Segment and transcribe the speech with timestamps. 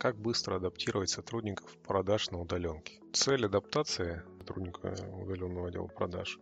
[0.00, 3.02] Как быстро адаптировать сотрудников продаж на удаленке?
[3.12, 6.38] Цель адаптации сотрудника удаленного отдела продаж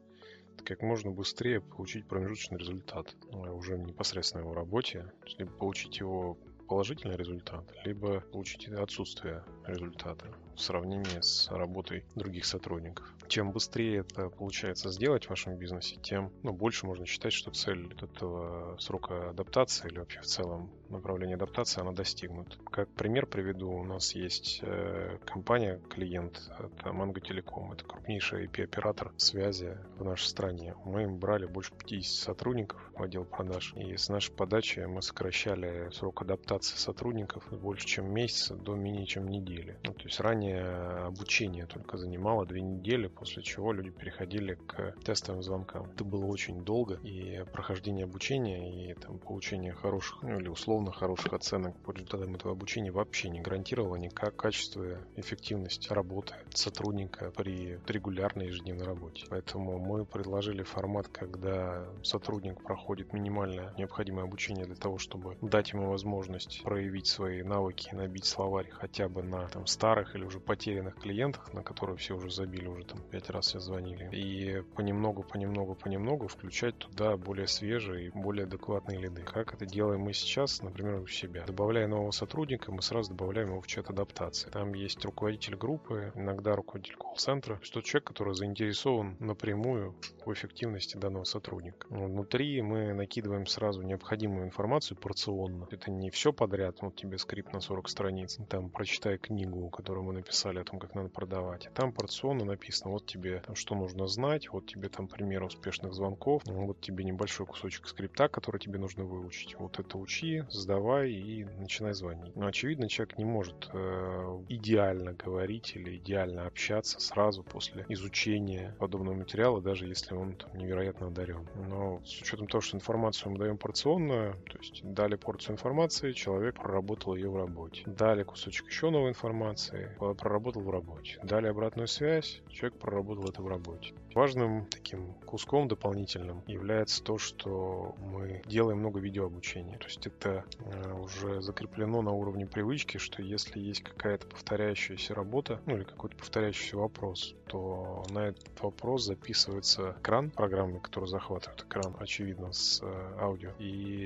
[0.65, 6.39] как можно быстрее получить промежуточный результат ну, уже непосредственно его работе, либо получить его
[6.69, 10.27] положительный результат, либо получить отсутствие результата
[10.59, 13.07] в сравнении с работой других сотрудников.
[13.29, 17.95] Чем быстрее это получается сделать в вашем бизнесе, тем ну, больше можно считать, что цель
[18.01, 22.57] этого срока адаптации или вообще в целом направление адаптации, она достигнута.
[22.71, 29.13] Как пример приведу, у нас есть э, компания, клиент, это Mango Telecom, это крупнейший IP-оператор
[29.17, 30.75] связи в нашей стране.
[30.85, 35.91] Мы им брали больше 50 сотрудников в отдел продаж, и с нашей подачи мы сокращали
[35.93, 39.79] срок адаптации сотрудников больше, чем месяца до менее чем недели.
[39.85, 45.43] Ну, то есть ранее обучение только занимало две недели, после чего люди переходили к тестовым
[45.43, 45.91] звонкам.
[45.93, 51.33] Это было очень долго, и прохождение обучения, и там, получение хороших, ну или условно хороших
[51.33, 57.79] оценок по результатам этого обучения вообще не гарантировало никак качество и эффективность работы сотрудника при
[57.87, 59.27] регулярной ежедневной работе.
[59.29, 65.91] Поэтому мы предложили формат, когда сотрудник проходит минимальное необходимое обучение для того, чтобы дать ему
[65.91, 71.53] возможность проявить свои навыки набить словарь хотя бы на там, старых или уже потерянных клиентах,
[71.53, 74.09] на которые все уже забили, уже там пять раз все звонили.
[74.13, 79.23] И понемногу, понемногу, понемногу включать туда более свежие и более адекватные лиды.
[79.23, 81.45] Как это делаем мы сейчас, например, у себя.
[81.47, 84.51] Добавляя нового сотрудника, мы сразу добавляем его в чат адаптации.
[84.51, 87.55] Там есть руководитель группы, иногда руководитель колл-центра.
[87.57, 91.87] То есть тот человек, который заинтересован напрямую в эффективности данного сотрудника.
[91.89, 95.67] Внутри мы накидываем сразу необходимую информацию порционно.
[95.71, 100.13] Это не все подряд, вот тебе скрипт на 40 страниц, там прочитай книгу, которую мы
[100.19, 101.69] написали о том, как надо продавать.
[101.75, 106.43] Там порционно написано, вот тебе там, что нужно знать, вот тебе там пример успешных звонков,
[106.47, 109.57] вот тебе небольшой кусочек скрипта, который тебе нужно выучить.
[109.59, 112.35] Вот это учи, сдавай и начинай звонить.
[112.37, 119.15] Но очевидно, человек не может э, идеально говорить или идеально общаться сразу после изучения подобного
[119.15, 121.49] материала, даже если он там, невероятно одарен.
[121.55, 126.57] Но с учетом того, что информацию мы даем порционную, то есть дали порцию информации, человек
[126.57, 127.83] проработал ее в работе.
[127.87, 131.19] Дали кусочек еще новой информации, проработал в работе.
[131.23, 133.95] Дали обратную связь, человек проработал это в работе.
[134.15, 139.77] Важным таким куском дополнительным является то, что мы делаем много видеообучения.
[139.79, 145.61] То есть это э, уже закреплено на уровне привычки, что если есть какая-то повторяющаяся работа,
[145.67, 151.95] ну или какой-то повторяющийся вопрос, то на этот вопрос записывается экран программы, который захватывает экран,
[151.99, 153.51] очевидно, с э, аудио.
[153.59, 154.03] И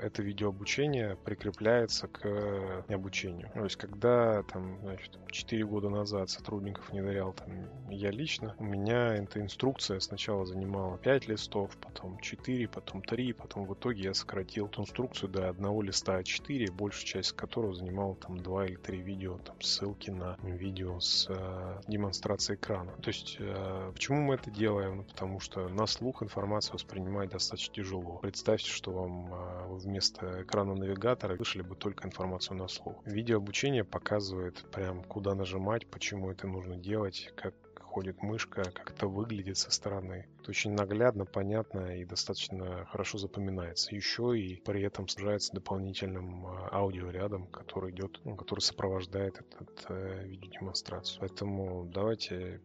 [0.00, 3.50] это видеообучение прикрепляется к обучению.
[3.54, 7.00] То есть когда там, значит, 4 года назад сотрудников не
[7.32, 7.48] там
[7.90, 13.64] я лично, у меня эта инструкция сначала занимала 5 листов, потом 4, потом 3, потом
[13.64, 18.38] в итоге я сократил эту инструкцию до одного листа А4, большая часть которого занимала там
[18.38, 22.92] 2 или 3 видео, там ссылки на видео с э, демонстрацией экрана.
[23.02, 24.98] То есть э, почему мы это делаем?
[24.98, 28.18] Ну, потому что на слух информацию воспринимать достаточно тяжело.
[28.18, 32.96] Представьте, что вам э, вместо экрана навигатора вышли бы только информацию на слух.
[33.04, 37.54] Видео обучение показывает прям куда нажимать, почему это нужно делать, как
[37.90, 40.26] ходит мышка, как это выглядит со стороны.
[40.40, 43.94] Это очень наглядно, понятно и достаточно хорошо запоминается.
[43.94, 49.86] Еще и при этом снижается дополнительным а, аудио рядом, который идет, ну, который сопровождает этот
[49.88, 51.20] э, видеодемонстрацию.
[51.20, 52.60] Поэтому давайте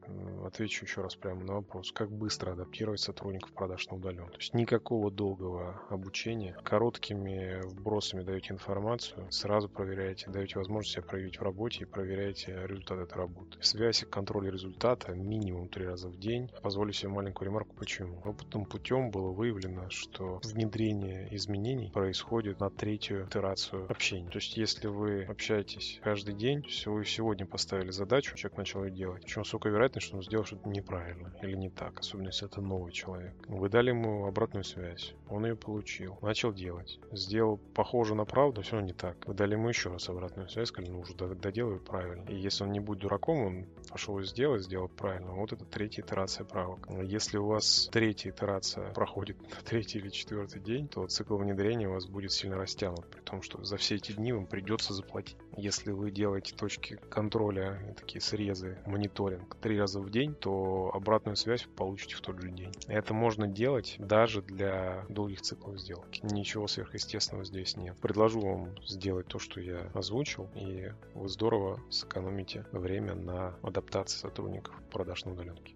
[0.45, 4.29] отвечу еще раз прямо на вопрос, как быстро адаптировать сотрудников продаж на удален.
[4.29, 11.39] То есть никакого долгого обучения, короткими вбросами даете информацию, сразу проверяете, даете возможность себя проявить
[11.39, 13.57] в работе и проверяете результат этой работы.
[13.61, 16.49] Связь и контроль результата минимум три раза в день.
[16.61, 18.19] Позволю себе маленькую ремарку Почему?
[18.23, 24.29] Опытным путем было выявлено, что внедрение изменений происходит на третью итерацию общения.
[24.29, 28.91] То есть, если вы общаетесь каждый день, все вы сегодня поставили задачу, человек начал ее
[28.91, 29.23] делать.
[29.23, 32.91] Очень высокая вероятность, что он сделал что-то неправильно или не так, особенно если это новый
[32.91, 33.33] человек.
[33.47, 36.99] Вы дали ему обратную связь, он ее получил, начал делать.
[37.11, 39.17] Сделал похоже на правду, все равно не так.
[39.27, 42.29] Вы дали ему еще раз обратную связь, сказали, ну уже доделай правильно.
[42.29, 45.04] И если он не будет дураком, он пошел и сделал, сделал правильно.
[45.05, 46.87] Вот это третья итерация правок.
[47.03, 51.93] Если у вас третья итерация проходит на третий или четвертый день, то цикл внедрения у
[51.93, 55.37] вас будет сильно растянут, при том, что за все эти дни вам придется заплатить.
[55.57, 61.67] Если вы делаете точки контроля, такие срезы, мониторинг три раза в день, то обратную связь
[61.75, 62.71] получите в тот же день.
[62.87, 66.21] Это можно делать даже для долгих циклов сделки.
[66.23, 67.95] Ничего сверхъестественного здесь нет.
[68.01, 74.75] Предложу вам сделать то, что я озвучил, и вы здорово сэкономите время на адаптации сотрудников
[74.95, 75.75] продаж на удаленке.